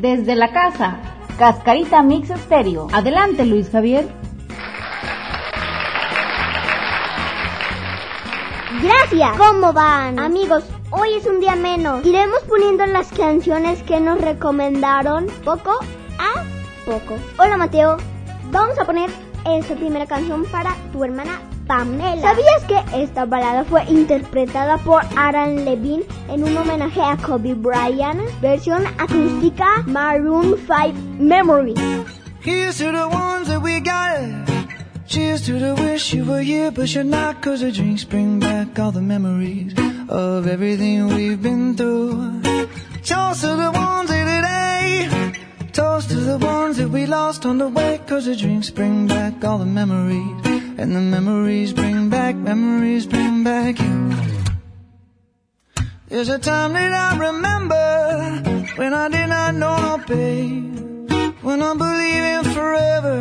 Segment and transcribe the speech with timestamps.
[0.00, 0.98] Desde la casa,
[1.40, 2.86] Cascarita Mix Stereo.
[2.92, 4.06] Adelante, Luis Javier.
[8.80, 9.36] Gracias.
[9.36, 10.20] ¿Cómo van?
[10.20, 10.62] Amigos,
[10.92, 12.06] hoy es un día menos.
[12.06, 15.72] Iremos poniendo las canciones que nos recomendaron poco
[16.20, 16.44] a
[16.86, 17.16] poco.
[17.36, 17.96] Hola Mateo,
[18.52, 19.10] vamos a poner
[19.46, 22.22] esta primera canción para tu hermana Pamela.
[22.22, 28.20] ¿Sabías que esta balada fue interpretada por Aaron Levine en un homenaje a Kobe Bryant?
[28.40, 31.74] Versión acústica Maroon 5 Memory.
[32.40, 34.48] Here's to the ones that we got.
[35.06, 37.42] Cheers to the wish you were here, but you're not.
[37.42, 39.74] Cause the drinks bring back all the memories
[40.08, 42.42] of everything we've been through.
[43.04, 45.34] Toast to the ones here today.
[45.72, 48.00] Toast to the ones that we lost on the way.
[48.06, 50.47] Cause the drinks bring back all the memories.
[50.80, 54.14] And the memories bring back, memories bring back you.
[56.08, 61.08] There's a time that I remember when I did not know no pain.
[61.42, 63.16] When I believe in forever,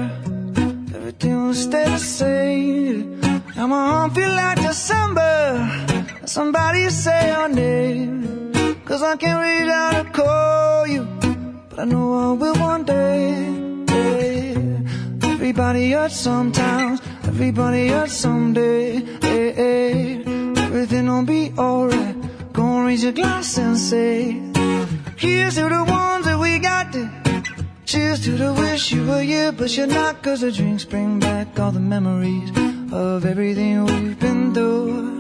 [0.96, 3.20] everything will stay the same.
[3.56, 5.98] Now my heart feel like December.
[6.26, 8.54] Somebody say your name.
[8.86, 11.08] Cause I can't reach out to call you.
[11.70, 13.58] But I know I will one day.
[15.24, 17.02] Everybody hurts sometimes.
[17.40, 19.00] Everybody hurts someday.
[19.22, 20.24] Hey, hey.
[20.58, 22.16] Everything will be alright.
[22.52, 24.42] Go and raise your glass and say,
[25.18, 27.08] Here's to the ones that we got to.
[27.86, 30.24] Cheers to the wish you were here, but you're not.
[30.24, 32.50] Cause the drinks bring back all the memories
[32.92, 35.20] of everything we've been through.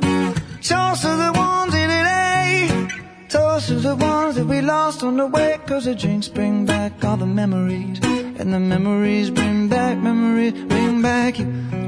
[0.63, 2.67] Toast to the ones in today.
[2.71, 2.87] Eh?
[3.29, 5.59] Toast to the ones that we lost on the way.
[5.67, 7.99] Cause the drinks bring back all the memories.
[8.39, 11.86] And the memories bring back, memories bring back you.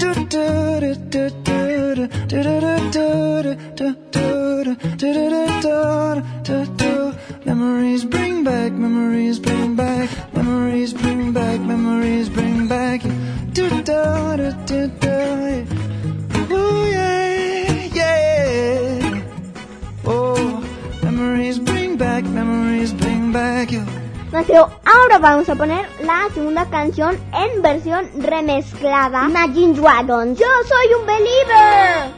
[7.46, 13.04] Memories bring back, memories bring back, memories bring back, memories bring back.
[16.52, 19.24] Ooh, yeah, yeah.
[20.06, 20.64] Oh,
[21.04, 23.99] memories bring back, memories bring back you.
[24.32, 29.26] Mateo, ahora vamos a poner la segunda canción en versión remezclada.
[29.28, 30.38] Imagine Dragons.
[30.40, 32.14] Yo soy un believer.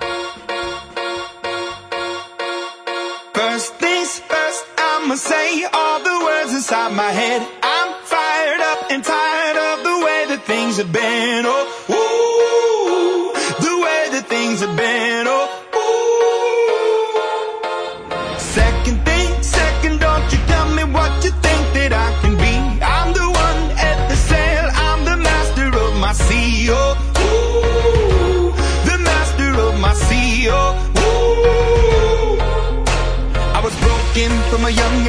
[3.33, 7.41] First things first, I'ma say all the words inside my head.
[7.63, 11.45] I'm fired up and tired of the way that things have been.
[11.45, 11.60] Oh,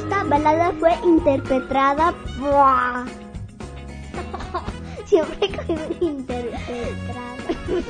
[0.00, 3.06] Esta balada fue interpretada por...
[5.06, 7.36] Siempre con interpretada.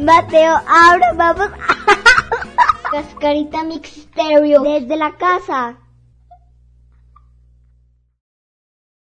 [0.00, 1.73] Mateo, ahora vamos a
[2.94, 5.83] Cascarita Mix Stereo desde la casa.